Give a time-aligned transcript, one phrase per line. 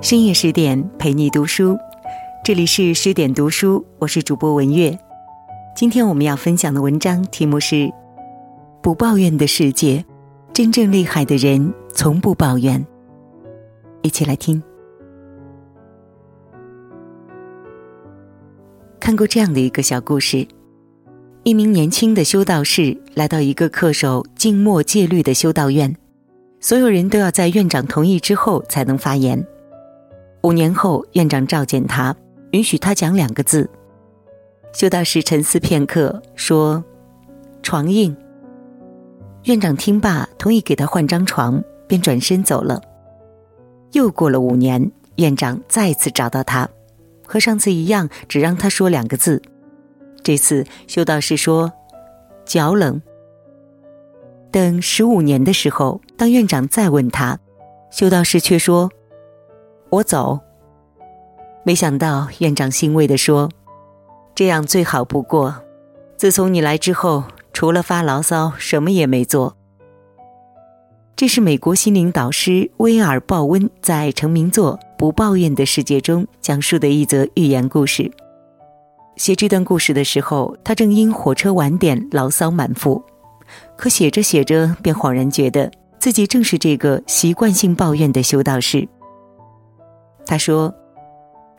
[0.00, 1.76] 深夜十点陪你读书，
[2.44, 4.96] 这里是十点读书，我是主播文月。
[5.74, 7.74] 今天我们要分享的文章题目是
[8.80, 9.96] 《不抱怨的世界》，
[10.52, 12.86] 真正厉害的人从不抱怨。
[14.02, 14.62] 一起来听。
[19.00, 20.46] 看过这样的一个小故事：
[21.42, 25.92] 一名年轻的修道士来到一个恪守静默戒律的修道院，
[26.60, 29.44] 所有人都要在院长同意之后才能发言。
[30.48, 32.16] 五年后，院长召见他，
[32.52, 33.68] 允许他讲两个字。
[34.72, 36.82] 修道士沉思片刻，说
[37.62, 38.16] ：“床硬。”
[39.44, 42.80] 院长听罢，同意给他换张床，便转身走了。
[43.92, 46.66] 又过了五年，院长再次找到他，
[47.26, 49.42] 和上次一样，只让他说两个字。
[50.22, 51.70] 这次修道士说
[52.46, 53.02] ：“脚冷。”
[54.50, 57.38] 等十五年的时候，当院长再问他，
[57.90, 58.90] 修道士却说。
[59.90, 60.38] 我走。
[61.64, 63.50] 没想到院长欣慰地说
[64.34, 65.54] ：“这样最好不过。
[66.16, 69.56] 自从你来之后，除了发牢骚，什么也没做。”
[71.14, 78.10] 这是美国心灵导师威尔·鲍温在成名作《不抱怨的世界》中讲述的一则寓言故事。
[79.16, 83.02] 写这段故事的时候，他正因火车晚点牢骚满腹，
[83.76, 88.88] 可写着写着，便恍然觉得自己正是这个习惯性抱怨的修道士。
[90.28, 90.72] 他说：“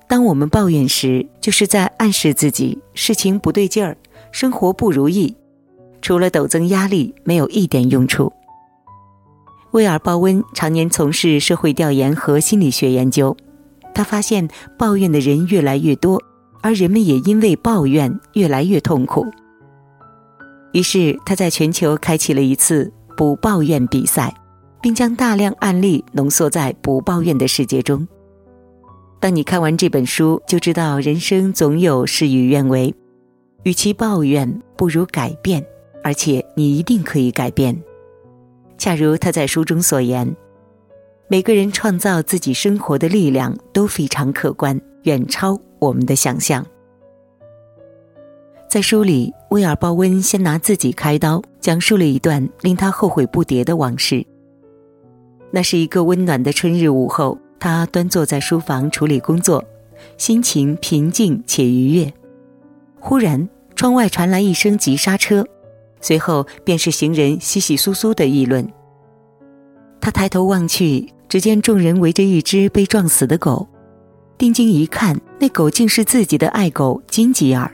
[0.07, 3.97] 当我们抱怨时，就是在暗示自己事情不对劲儿，
[4.31, 5.35] 生活不如意，
[6.03, 8.31] 除了陡增压力，没有一点用处。”
[9.73, 13.35] 威尔·鲍温常年从事社会调研和心理学研究，
[13.91, 16.21] 他发现抱怨的人越来越多，
[16.61, 19.25] 而人们也因为抱怨越来越痛苦。
[20.73, 24.31] 于是，他在全球开启了一次不抱怨比赛，
[24.79, 28.07] 并将大量案例浓缩在不抱怨的世界中。
[29.21, 32.95] 当你看完这本书，就知道人生总有事与愿违，
[33.63, 35.61] 与其抱怨，不如改变，
[36.01, 37.77] 而且你一定可以改变。
[38.77, 40.33] 恰如他在书中所言，
[41.27, 46.65] 每个人创造自己生活的力量都非常可观，远超我们的想象。
[48.69, 54.25] 在书里，威尔·鲍温先拿自己开刀，讲述了一段令他后悔不迭的往事。
[55.51, 57.37] 那是一个温暖的春日午后。
[57.59, 59.63] 他端坐在书房处理工作，
[60.17, 62.11] 心情平静且愉悦。
[62.99, 65.45] 忽然，窗外传来一声急刹车，
[66.01, 68.67] 随后便是行人稀稀疏疏的议论。
[70.01, 73.67] 他抬头望去，只见众人围着一只被撞死的狗，
[74.37, 77.69] 定睛一看，那狗竟是自己的爱狗金吉尔。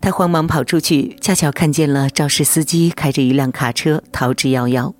[0.00, 4.92] 他慌忙跑出去，恰巧看见了肇事司机开着一辆卡车逃之夭夭。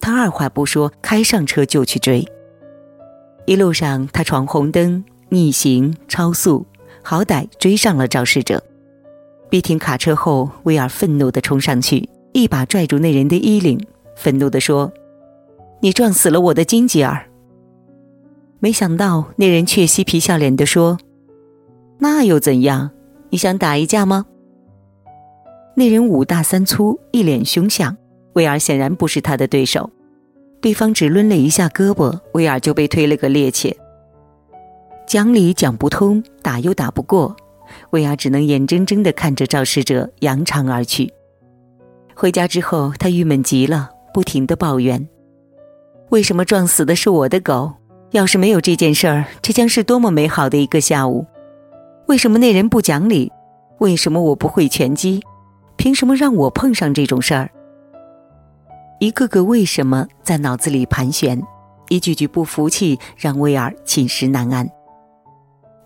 [0.00, 2.24] 他二话不说，开上车就去追。
[3.46, 6.66] 一路上，他闯红灯、逆行、超速，
[7.00, 8.62] 好歹追上了肇事者。
[9.48, 13.80] 逼停卡车后，威尔愤怒地冲上去，一把拽住那人的衣领，
[14.16, 14.92] 愤怒地说
[15.80, 17.28] ：“你撞死了我的金吉尔！”
[18.58, 20.98] 没想到那人却嬉皮笑脸地说
[22.00, 22.90] ：“那又怎样？
[23.30, 24.26] 你想打一架吗？”
[25.76, 27.96] 那人五大三粗，一脸凶相，
[28.32, 29.88] 威尔显然不是他的对手。
[30.66, 33.72] 对方只抡了一下胳膊，威尔就被推了个趔趄。
[35.06, 37.36] 讲理讲不通，打又打不过，
[37.90, 41.08] 威尔只能眼睁睁地看着肇事者扬长而去。
[42.16, 45.08] 回家之后，他郁闷极了，不停地抱怨
[46.10, 47.72] ：“为什么撞死的是我的狗？
[48.10, 51.24] 要是没有这件事儿，这将是多么美好的一个下午！
[52.08, 53.30] 为什么那人不讲理？
[53.78, 55.22] 为什么我不会拳击？
[55.76, 57.52] 凭什么让我碰上这种事儿？”
[58.98, 61.42] 一个个为什么在脑子里盘旋，
[61.88, 64.66] 一句句不服气让威尔寝食难安。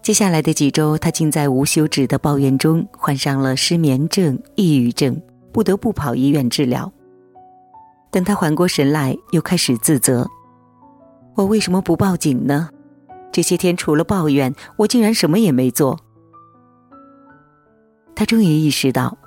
[0.01, 5.21] 接下来的几周，他竟在无休止的抱怨中患上了失眠症、抑郁症，
[5.53, 6.91] 不得不跑医院治疗。
[8.13, 10.29] 等他缓过神来，又开始自责
[11.35, 12.71] ：“我为什么不报警呢？
[13.33, 15.99] 这些天除了抱怨，我竟然什么也没做。”
[18.15, 19.19] 他终于意识到，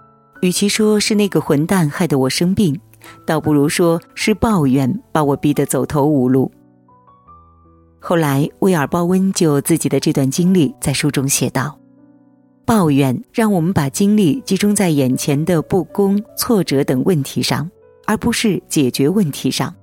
[0.42, 2.80] 与其说是那个混蛋害得我生病，
[3.26, 6.52] 倒不如说是抱怨把我逼得走投无路。
[8.00, 11.80] 后来，威尔·鲍温就自己的这段经历在书中写道
[12.66, 17.72] ：“抱怨让我们把精力集中在眼前的不公、挫折等问题上，
[18.06, 19.74] 而不是解决问题上。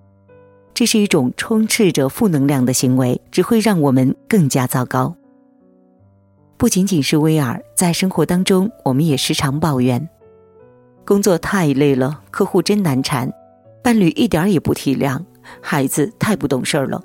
[0.75, 5.15] 这是一种充斥着负能量的行为，只会让我们更加糟糕。
[6.59, 10.07] 不仅仅是威尔，在生活当中，我们也时常抱怨。”
[11.05, 13.33] 工作太累了，客户真难缠，
[13.83, 15.21] 伴侣一点也不体谅，
[15.61, 17.03] 孩子太不懂事儿了。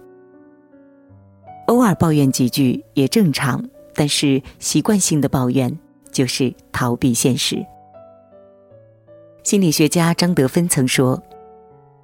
[1.68, 3.64] 偶尔抱怨几句也正常，
[3.96, 5.76] 但是习惯性的抱怨
[6.12, 7.66] 就是逃避现实。
[9.44, 11.22] 心理学家张德芬曾说：“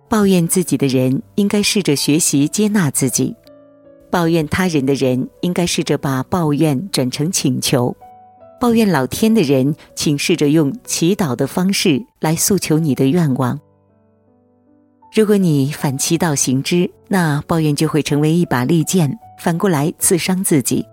[0.09, 3.35] 抱怨自己的人应该试着学习接纳自己；
[4.09, 7.95] 抱怨他人的人应该试着把抱怨转成请求；
[8.61, 13.59] 抱怨老天的人，请试着用祈祷的方式来诉求你的愿望。
[15.11, 20.85] 如果你反其道行之，那抱怨就会成为一把利剑，反过来刺伤自己。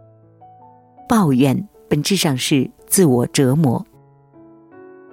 [1.06, 3.84] 抱怨本质上是自我折磨。”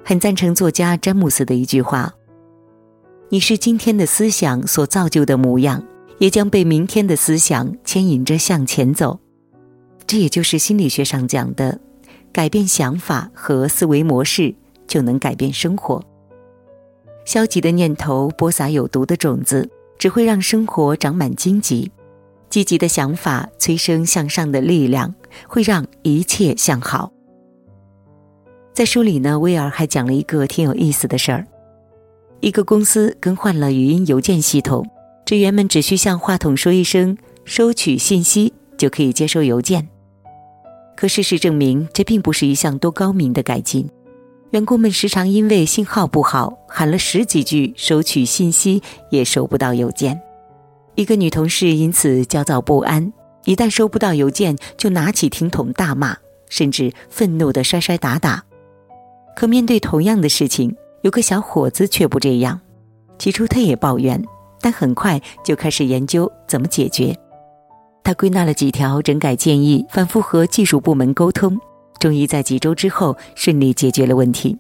[0.05, 2.13] 很赞成作家詹姆斯的一句话
[3.27, 5.83] ：“你是今天的思想所造就的模样，
[6.19, 9.19] 也将被明天的思想牵引着向前走。”
[10.07, 11.77] 这也就是心理学上讲的，
[12.35, 14.53] 改变想法和思维模式，
[14.89, 16.03] 就能改变生活。
[17.23, 21.89] 消极的念头播撒有毒的种子，只会让生活长满荆棘；
[22.49, 25.15] 积极的想法催生向上的力量，
[25.47, 27.09] 会让一切向好。
[28.73, 31.47] 在书里呢，威尔还讲了一个挺有意思的事儿：
[32.41, 34.85] 一个公司更换了语音邮件系统，
[35.25, 39.87] 职员们只需向话筒说一声“收取信息”就可以接收邮件。
[40.95, 43.89] 可事实证明，这并不是一项多高明的改进。
[44.51, 48.81] 员工们时常因为信号不好，喊了十几句“收取信息”
[49.11, 50.19] 也收不到邮件。
[50.95, 53.11] 一个女同事因此焦躁不安，
[53.43, 56.15] 一旦收不到邮件，就拿起听筒大骂，
[56.47, 58.41] 甚至愤怒地摔摔打打。
[59.35, 62.61] 可面对同样的事情，有个小伙子却不这样。
[63.19, 64.23] 起初他也抱怨，
[64.61, 67.13] 但很快就开始研究怎么解决。
[68.05, 71.59] 他归纳了几条整改建议，反复和技术部门沟通，
[71.99, 74.55] 终于在几周之后顺利解决了问题。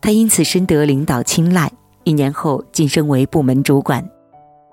[0.00, 1.70] 他因此深得领导青睐，
[2.04, 4.08] 一年后晋升为部门主管。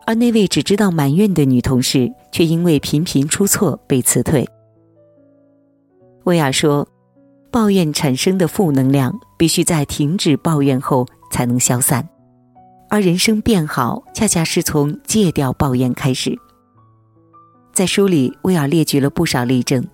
[0.05, 4.47] 而那位只知道埋怨的女同事，却因为频频出错被辞退。
[6.23, 6.87] 威尔说。
[7.49, 12.07] 抱怨产生的负能量，必须在停止抱怨后才能消散，
[12.89, 16.37] 而人生变好，恰恰是从戒掉抱怨开始。
[17.77, 19.85] 在书里，威尔列举了不少例证：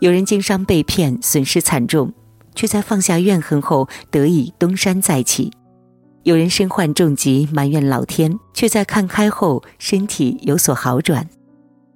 [0.00, 2.12] 有人经商被骗，损失惨重，
[2.54, 5.50] 却在放下怨恨后得以东山再起；
[6.24, 11.24] 有人身患重疾，埋怨老天，却在看开后身体有所好转；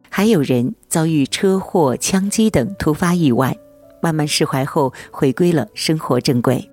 [0.08, 3.54] 还有人遭遇车祸、枪击等突发意外。
[4.00, 6.70] 慢慢释怀后，回归了生活正轨。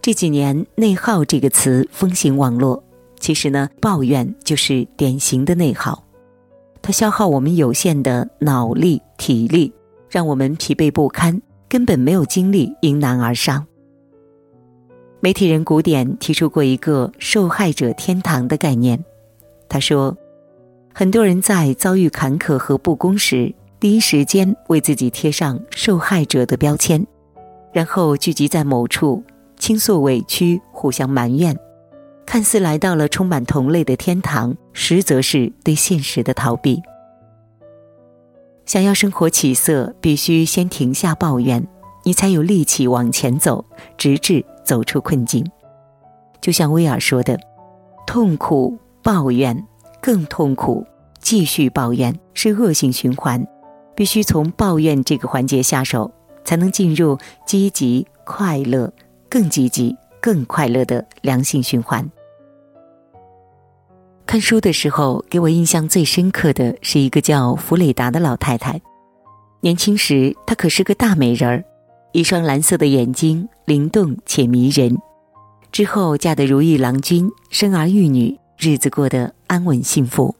[0.00, 2.82] 这几年“内耗”这个词风行网络，
[3.20, 6.03] 其实呢，抱怨就是典型的内耗，
[6.86, 9.72] 它消耗我们有限的脑力、体力，
[10.10, 13.66] 让我们疲惫不堪，根本没有精力迎难而上。
[15.20, 19.02] 媒体人古典提出过一个“受害者天堂”的概念，
[19.66, 20.14] 他说，
[20.92, 23.54] 很多人在遭遇坎坷和不公时。
[23.80, 27.06] 第一时间为自己贴上受害者的标签，
[27.72, 29.24] 然后聚集在某处
[29.58, 31.58] 倾诉委屈，互相埋怨，
[32.26, 36.82] 看似来到了充满同类的天堂，实则是对现实的逃避。
[38.66, 41.66] 想要生活起色，必须先停下抱怨，
[42.02, 43.64] 你才有力气往前走，
[43.96, 45.46] 直至走出困境。
[46.40, 47.38] 就像威尔说的
[48.06, 49.66] ：“痛苦抱怨，
[50.00, 50.84] 更痛苦，
[51.20, 53.46] 继续抱怨是恶性循环。”
[53.96, 56.10] 必须从抱怨这个环节下手，
[56.44, 57.16] 才能进入
[57.46, 58.92] 积极、快乐、
[59.30, 62.10] 更积极、更快乐的良性循环。
[64.26, 68.80] 看书的时候，给我印象最深刻的是一个叫弗雷达的老太太。
[69.60, 71.64] 年轻时，她可是个大美人儿，
[72.12, 74.96] 一双蓝色的眼睛灵动且迷人。
[75.70, 80.34] 之后嫁得如意郎君，生儿育女，日子过得安稳幸福。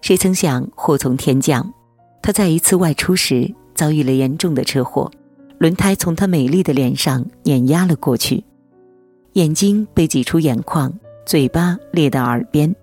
[0.00, 1.72] 谁曾想祸从天降？
[2.20, 5.10] 她在一次外出时遭遇了严重的车祸，
[5.58, 8.44] 轮胎从她美丽的脸上碾压了过去，
[9.34, 10.92] 眼睛被挤出眼眶，
[11.24, 12.74] 嘴巴裂到耳边。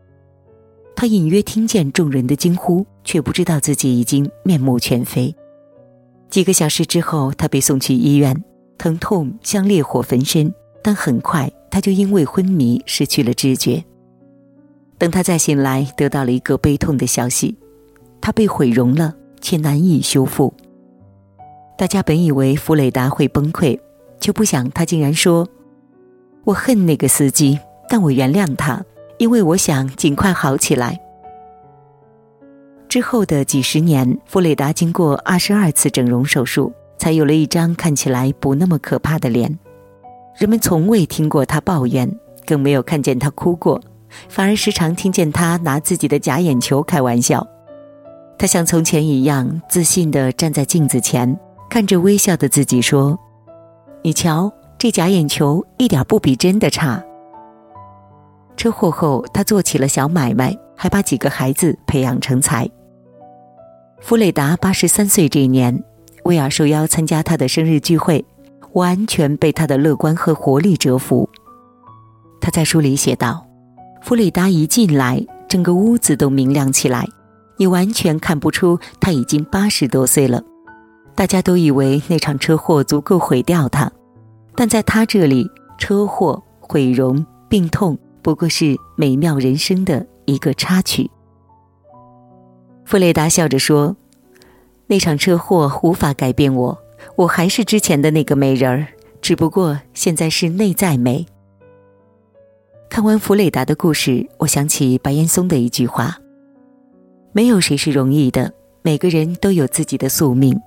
[0.96, 5.36] 他隐约听见众人的惊呼，却不知道自己已经面目全非。
[6.30, 8.44] 几个小时之后，他被送去医院，
[8.78, 13.84] 疼痛像烈火焚身，但很快他就因为昏迷失去了知觉。
[14.98, 17.58] 等他再醒来，得到了一个悲痛的消息：
[18.22, 19.14] 他被毁容了。
[19.42, 20.52] 且难以修复。
[21.78, 23.80] 大家本以为弗雷达会崩溃，
[24.20, 25.48] 却不想他竟然说
[26.46, 28.84] ：“我恨那个司机，但我原谅他，
[29.18, 31.00] 因为我想尽快好起来。”
[32.88, 39.60] 之后的几十年，弗雷达经过二十二次整容手术，才有了一张看起来不那么可怕的脸。
[40.38, 42.10] 人们从未听过他抱怨，
[42.46, 43.82] 更没有看见他哭过，
[44.30, 47.46] 反而时常听见他拿自己的假眼球开玩笑。
[48.38, 51.38] 他像从前一样自信地站在镜子前，
[51.70, 53.18] 看着微笑的自己说
[54.04, 57.04] ：“你瞧，这假眼球一点不比真的差。”
[58.58, 62.70] 车祸后，他做起了小买卖，还把几个孩子培养成才。
[64.00, 65.84] 弗雷达八十三岁这一年，
[66.24, 68.24] 威尔受邀参加他的生日聚会，
[68.74, 71.28] 完全被他的乐观和活力折服。
[72.40, 73.46] 他在书里写道
[74.04, 77.08] ：“弗雷达一进来，整个屋子都明亮起来，
[77.58, 80.42] 你完全看不出他已经八十多岁了。
[81.16, 83.92] 大家都以为那场车祸足够毁掉他，
[84.56, 91.12] 但在他这里，车祸、毁容、病痛不过是美妙人生的一个插曲。”
[92.84, 93.96] 弗雷达笑着说
[94.88, 96.76] ：“那场车祸无法改变我，
[97.18, 98.88] 我还是之前的那个美人儿，
[99.22, 101.24] 只不过现在是内在美。”
[102.90, 106.18] 看完弗雷达的故事，我想起白岩松的一句话
[107.32, 108.52] ：“没有谁是容易的，
[108.82, 110.60] 每个人都有自己的宿命，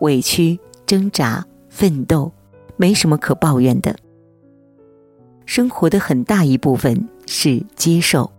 [0.00, 2.32] 委屈、挣扎、奋斗，
[2.78, 3.94] 没什么可抱怨的。
[5.46, 8.30] 生活的很大一部分是接受，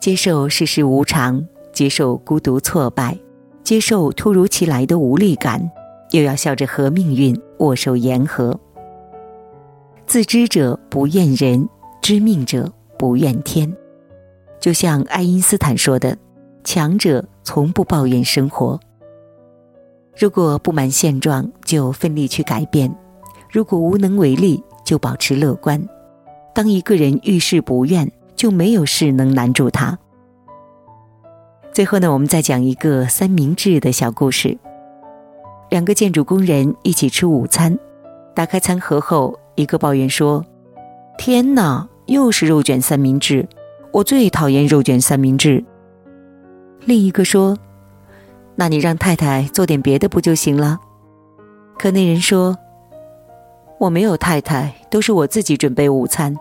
[0.00, 3.16] 接受世事无常。”接受孤独挫败，
[3.62, 5.70] 接受突如其来的无力感，
[6.10, 8.58] 又要笑着和命运握手言和。
[10.04, 11.66] 自知者不怨人，
[12.02, 13.74] 知命者不怨天。
[14.58, 16.18] 就像爱因斯坦说的
[16.64, 18.78] ：“强者从不抱怨生活。
[20.18, 22.90] 如果不满现状，就奋力去改变；
[23.48, 25.80] 如果无能为力，就保持乐观。
[26.60, 29.98] 当一个人遇事不怨，就没有事能难住他。”
[31.72, 34.58] 最后呢，我们再讲一个三明治的小故事。
[35.70, 37.78] 两个建筑工人一起吃午餐，
[38.34, 40.44] 打开餐盒后，一个抱怨说
[41.16, 43.48] ：“天哪，又是肉卷三明治！
[43.90, 45.64] 我最讨厌肉卷三明治。”
[46.84, 47.56] 另一个说
[48.54, 50.78] ：“那你让太太做点别的不就行了？”
[51.78, 52.58] 可那人说
[53.80, 56.36] ：“我没有太太，都是我自己准备午餐。”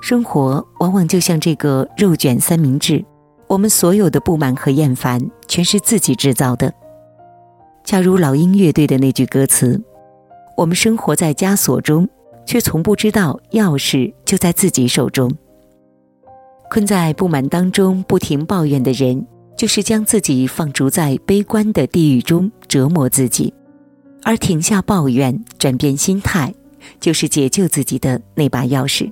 [0.00, 3.04] 生活往往就像这个肉卷三明治。
[3.46, 6.72] 我们所有的不满和厌烦，全是自己制造的。
[7.82, 9.82] 恰如老鹰乐队的那句歌词
[10.56, 12.06] ：“我们生活在枷锁中，
[12.44, 15.32] 却从不知道钥匙就在自己手中。”
[16.70, 19.26] 困在不满当中不停抱怨的人，
[19.56, 23.50] 就是将自己放逐在悲观的地狱中折磨自己；
[24.22, 26.52] 而停下抱怨，转变心态，
[27.00, 29.10] 就是解救自己的那把钥匙。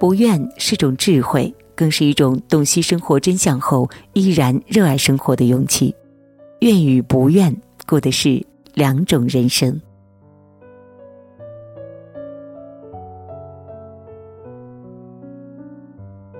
[0.00, 1.54] 不怨是种智慧。
[1.76, 5.94] 更是一种洞悉生活真相后依然热爱生活的勇气。
[6.60, 9.80] 愿与不愿，过的是两种人生。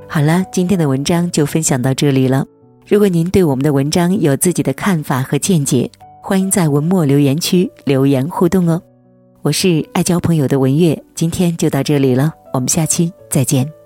[0.06, 2.44] 好了，今天的文章就分享到这里了。
[2.86, 5.90] 如果您对我们的文章有自己的看法和见解，
[6.22, 8.82] 欢迎在文末留言区留言互动哦。
[9.40, 13.79] 我是爱交朋友的文月，今天就到这里了，我们下期再见。